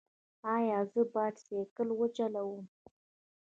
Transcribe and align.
ایا 0.53 0.79
زه 0.91 1.01
باید 1.13 1.35
سایکل 1.45 1.89
وچلوم؟ 1.95 2.61